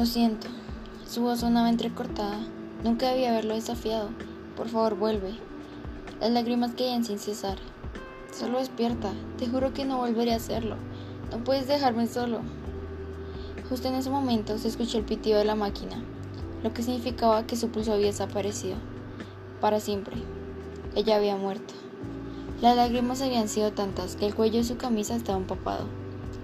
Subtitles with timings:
[0.00, 0.46] Lo siento.
[1.06, 2.38] Su voz sonaba entrecortada.
[2.82, 4.08] Nunca debía haberlo desafiado.
[4.56, 5.34] Por favor, vuelve.
[6.22, 7.58] Las lágrimas caían sin cesar.
[8.32, 9.12] Solo despierta.
[9.36, 10.76] Te juro que no volveré a hacerlo.
[11.30, 12.40] No puedes dejarme solo.
[13.68, 16.02] Justo en ese momento se escuchó el pitido de la máquina,
[16.62, 18.76] lo que significaba que su pulso había desaparecido.
[19.60, 20.16] Para siempre.
[20.96, 21.74] Ella había muerto.
[22.62, 25.84] Las lágrimas habían sido tantas que el cuello de su camisa estaba empapado,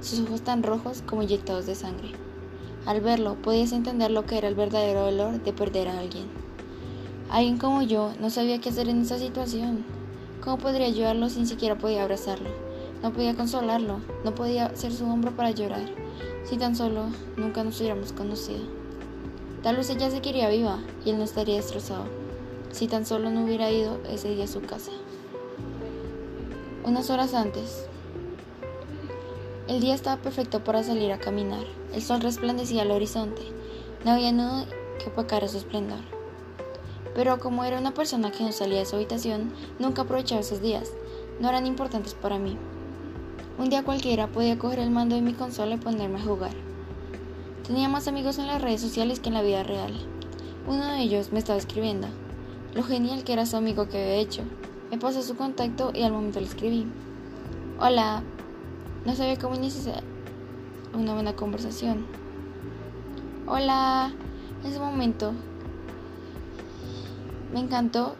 [0.02, 2.25] sus ojos tan rojos como inyectados de sangre.
[2.86, 6.26] Al verlo, podías entender lo que era el verdadero dolor de perder a alguien.
[7.30, 9.84] Alguien como yo no sabía qué hacer en esa situación.
[10.40, 12.48] ¿Cómo podría ayudarlo si ni siquiera podía abrazarlo?
[13.02, 15.84] No podía consolarlo, no podía ser su hombro para llorar,
[16.44, 18.62] si tan solo nunca nos hubiéramos conocido.
[19.64, 22.04] Tal vez ella se quería viva y él no estaría destrozado,
[22.70, 24.92] si tan solo no hubiera ido ese día a su casa.
[26.84, 27.88] Unas horas antes,
[29.68, 31.64] el día estaba perfecto para salir a caminar.
[31.92, 33.42] El sol resplandecía al horizonte.
[34.04, 34.64] No había nudo
[34.98, 35.98] que opacara su esplendor.
[37.14, 40.92] Pero como era una persona que no salía de su habitación, nunca aprovechaba esos días.
[41.40, 42.56] No eran importantes para mí.
[43.58, 46.52] Un día cualquiera podía coger el mando de mi consola y ponerme a jugar.
[47.66, 49.94] Tenía más amigos en las redes sociales que en la vida real.
[50.68, 52.06] Uno de ellos me estaba escribiendo.
[52.74, 54.42] Lo genial que era su amigo que había hecho.
[54.92, 56.86] Me pasó su contacto y al momento le escribí.
[57.80, 58.22] Hola.
[59.06, 60.02] No sabía cómo iniciar
[60.92, 62.06] una buena conversación.
[63.46, 64.12] Hola.
[64.64, 65.32] En ese momento
[67.54, 68.16] me encantó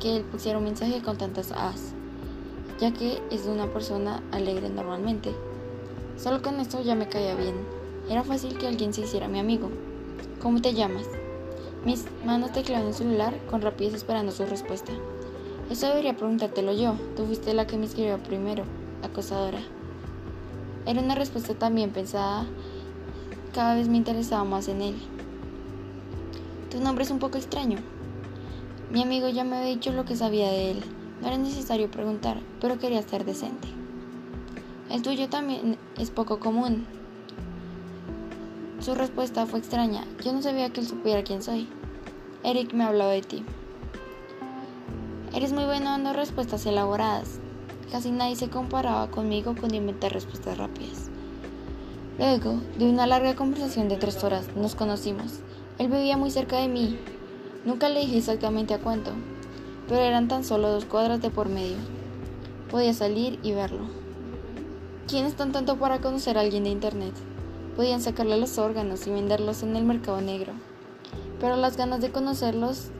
[0.00, 1.92] que él pusiera un mensaje con tantas as
[2.80, 5.30] ya que es de una persona alegre normalmente.
[6.16, 7.56] Solo con esto ya me caía bien.
[8.08, 9.68] Era fácil que alguien se hiciera mi amigo.
[10.40, 11.06] ¿Cómo te llamas?
[11.84, 14.92] Mis manos tecleaban el celular con rapidez esperando su respuesta.
[15.68, 16.94] Eso debería preguntártelo yo.
[17.14, 18.64] Tú fuiste la que me escribió primero,
[19.02, 19.60] acosadora.
[20.86, 22.46] Era una respuesta tan bien pensada.
[23.54, 24.96] Cada vez me interesaba más en él.
[26.70, 27.78] Tu nombre es un poco extraño.
[28.90, 30.84] Mi amigo ya me había dicho lo que sabía de él.
[31.22, 33.68] No era necesario preguntar, pero quería ser decente.
[34.90, 36.86] El tuyo también es poco común.
[38.80, 40.04] Su respuesta fue extraña.
[40.22, 41.66] Yo no sabía que él supiera quién soy.
[42.42, 43.42] Eric me habló de ti.
[45.34, 47.40] Eres muy bueno dando respuestas elaboradas.
[47.90, 51.10] Casi nadie se comparaba conmigo con inventar respuestas rápidas.
[52.18, 55.40] Luego de una larga conversación de tres horas, nos conocimos.
[55.78, 56.98] Él vivía muy cerca de mí.
[57.64, 59.10] Nunca le dije exactamente a cuánto,
[59.88, 61.76] pero eran tan solo dos cuadras de por medio.
[62.70, 63.84] Podía salir y verlo.
[65.08, 67.14] ¿Quién es tan tanto para conocer a alguien de internet?
[67.76, 70.52] Podían sacarle los órganos y venderlos en el mercado negro.
[71.40, 72.90] Pero las ganas de conocerlos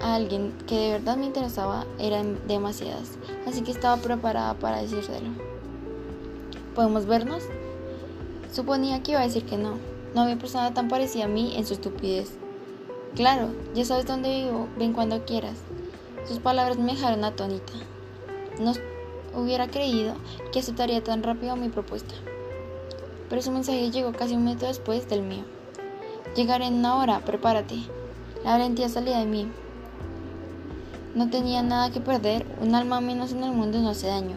[0.00, 5.30] a alguien que de verdad me interesaba eran demasiadas, así que estaba preparada para decírselo.
[6.74, 7.42] ¿Podemos vernos?
[8.52, 9.78] Suponía que iba a decir que no.
[10.14, 12.32] No había persona tan parecida a mí en su estupidez.
[13.14, 15.56] Claro, ya sabes dónde vivo, ven cuando quieras.
[16.26, 17.72] Sus palabras me dejaron atónita.
[18.58, 18.72] No
[19.34, 20.14] hubiera creído
[20.52, 22.14] que aceptaría tan rápido mi propuesta.
[23.28, 25.44] Pero su mensaje llegó casi un minuto después del mío.
[26.34, 27.76] Llegaré en una hora, prepárate.
[28.44, 29.48] La valentía salía de mí.
[31.16, 34.36] No tenía nada que perder, un alma menos en el mundo no hace daño.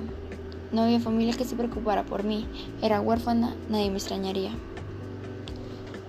[0.71, 2.47] No había familia que se preocupara por mí,
[2.81, 4.51] era huérfana, nadie me extrañaría.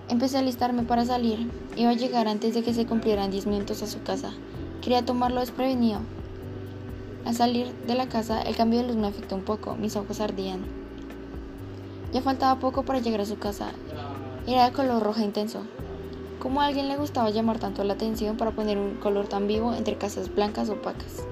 [0.08, 1.50] Empecé a alistarme para salir.
[1.74, 4.30] Iba a llegar antes de que se cumplieran 10 minutos a su casa.
[4.80, 6.02] Quería tomarlo desprevenido.
[7.24, 9.74] Al salir de la casa, el cambio de luz me afectó un poco.
[9.74, 10.60] Mis ojos ardían.
[12.12, 13.72] Ya faltaba poco para llegar a su casa.
[14.46, 15.62] Era de color rojo intenso.
[16.40, 19.74] ¿Cómo a alguien le gustaba llamar tanto la atención para poner un color tan vivo
[19.74, 21.22] entre casas blancas opacas?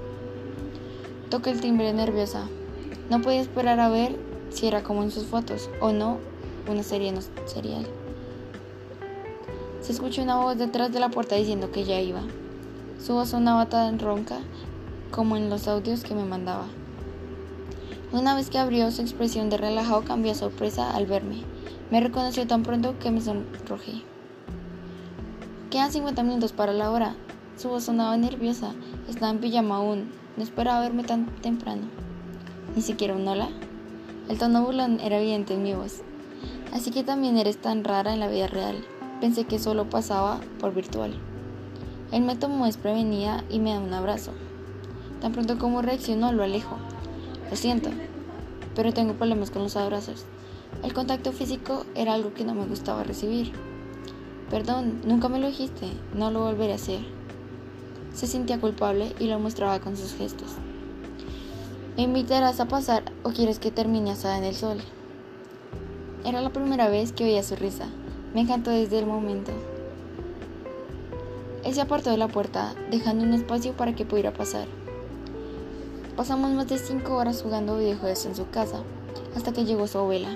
[1.31, 2.47] Toqué el timbre nerviosa.
[3.09, 4.15] No podía esperar a ver
[4.51, 6.19] si era como en sus fotos o no
[6.69, 7.87] una serie no serial.
[9.81, 12.21] Se escuchó una voz detrás de la puerta diciendo que ya iba.
[13.03, 14.37] Su voz sonaba tan ronca
[15.09, 16.67] como en los audios que me mandaba.
[18.11, 21.41] Una vez que abrió, su expresión de relajado cambió a sorpresa al verme.
[21.89, 24.03] Me reconoció tan pronto que me sonrojé.
[25.69, 27.13] Quedan 50 minutos para la hora.
[27.55, 28.73] Su voz sonaba nerviosa.
[29.07, 30.09] Estaba en pijama aún.
[30.35, 31.83] No esperaba verme tan temprano.
[32.75, 33.49] Ni siquiera un hola.
[34.29, 36.01] El tono burlón era evidente en mi voz.
[36.73, 38.83] Así que también eres tan rara en la vida real.
[39.21, 41.13] Pensé que solo pasaba por virtual.
[42.11, 44.31] Él me tomó desprevenida y me da un abrazo.
[45.21, 46.77] Tan pronto como reaccionó, lo alejo.
[47.47, 47.91] Lo siento,
[48.73, 50.25] pero tengo problemas con los abrazos.
[50.81, 53.68] El contacto físico era algo que no me gustaba recibir.
[54.49, 57.01] Perdón, nunca me lo dijiste, no lo volveré a hacer.
[58.13, 60.55] Se sentía culpable y lo mostraba con sus gestos.
[61.95, 64.77] ¿Me invitarás a pasar o quieres que termine asada en el sol?
[66.25, 67.85] Era la primera vez que oía su risa.
[68.33, 69.51] Me encantó desde el momento.
[71.63, 74.67] Él se apartó de la puerta, dejando un espacio para que pudiera pasar.
[76.15, 78.81] Pasamos más de cinco horas jugando videojuegos en su casa,
[79.35, 80.29] hasta que llegó su abuela.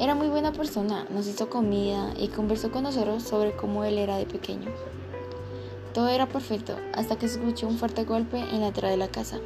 [0.00, 4.16] Era muy buena persona, nos hizo comida y conversó con nosotros sobre cómo él era
[4.16, 4.70] de pequeño.
[5.92, 9.40] Todo era perfecto, hasta que escuchó un fuerte golpe en la entrada de la casa.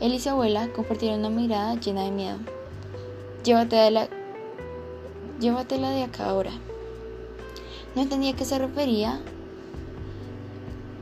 [0.00, 2.38] Él y su abuela compartieron una mirada llena de miedo.
[3.44, 4.08] Llévatela de, la...
[5.38, 6.52] Llévatela de acá ahora.
[7.94, 9.20] No entendía a qué se refería,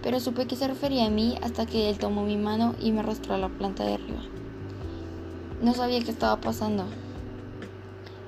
[0.02, 2.98] pero supe que se refería a mí hasta que él tomó mi mano y me
[2.98, 4.24] arrastró a la planta de arriba.
[5.62, 6.84] No sabía qué estaba pasando.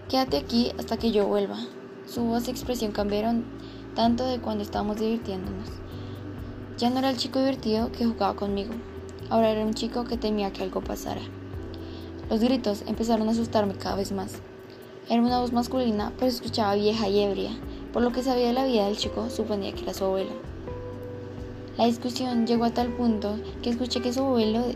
[0.09, 1.57] Quédate aquí hasta que yo vuelva.
[2.07, 3.43] Su voz y expresión cambiaron
[3.95, 5.69] tanto de cuando estábamos divirtiéndonos.
[6.77, 8.75] Ya no era el chico divertido que jugaba conmigo,
[9.31, 11.23] ahora era un chico que temía que algo pasara.
[12.29, 14.35] Los gritos empezaron a asustarme cada vez más.
[15.09, 17.53] Era una voz masculina, pero escuchaba vieja y ebria,
[17.95, 20.33] por lo que sabía de la vida del chico, suponía que era su abuelo.
[21.79, 24.67] La discusión llegó a tal punto que escuché que su abuelo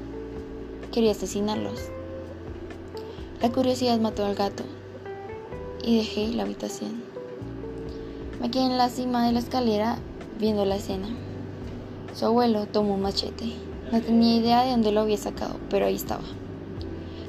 [0.90, 1.90] quería asesinarlos.
[3.42, 4.64] La curiosidad mató al gato
[5.84, 7.02] y dejé la habitación.
[8.40, 9.98] Me quedé en la cima de la escalera
[10.38, 11.08] viendo la escena.
[12.14, 13.52] Su abuelo tomó un machete.
[13.92, 16.24] No tenía idea de dónde lo había sacado, pero ahí estaba.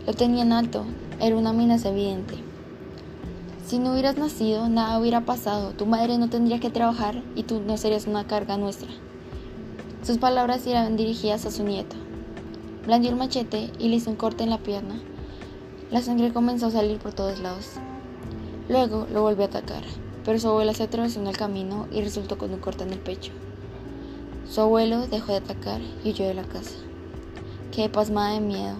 [0.06, 0.84] Lo tenía en alto,
[1.20, 2.36] era una amenaza evidente.
[3.66, 5.74] Si no hubieras nacido, nada hubiera pasado.
[5.74, 8.90] Tu madre no tendría que trabajar y tú no serías una carga nuestra.
[10.04, 11.96] Sus palabras eran dirigidas a su nieto.
[12.86, 14.96] Blandió el machete y le hizo un corte en la pierna.
[15.92, 17.74] La sangre comenzó a salir por todos lados.
[18.70, 19.84] Luego lo volvió a atacar,
[20.24, 23.00] pero su abuela se atravesó en el camino y resultó con un corte en el
[23.00, 23.32] pecho.
[24.48, 26.76] Su abuelo dejó de atacar y huyó de la casa.
[27.72, 28.76] Quedé pasmada de miedo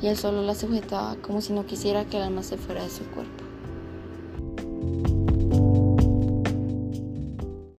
[0.00, 2.90] y él solo la sujetaba como si no quisiera que el alma se fuera de
[2.90, 3.49] su cuerpo.